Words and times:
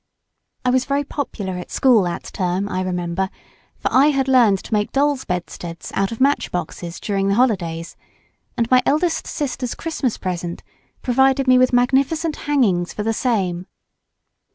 I 0.65 0.71
was 0.71 0.85
very 0.85 1.03
popular 1.03 1.59
at 1.59 1.69
school 1.69 2.01
that 2.05 2.23
term 2.33 2.67
I 2.67 2.81
remember, 2.81 3.29
for 3.77 3.93
I 3.93 4.07
had 4.07 4.27
learned 4.27 4.57
to 4.63 4.73
make 4.73 4.91
dolls' 4.91 5.25
bedsteads 5.25 5.91
out 5.93 6.11
of 6.11 6.19
match 6.19 6.51
boxes 6.51 6.99
during 6.99 7.27
the 7.27 7.35
holidays, 7.35 7.95
and 8.57 8.67
my 8.71 8.81
eldest 8.87 9.27
sister's 9.27 9.75
Christmas 9.75 10.17
present 10.17 10.63
provided 11.03 11.47
me 11.47 11.59
with 11.59 11.71
magnificent 11.71 12.35
hangings 12.49 12.93
for 12.93 13.03
the 13.03 13.13
same. 13.13 13.67